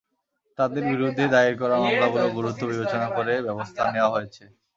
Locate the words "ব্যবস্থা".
3.47-3.81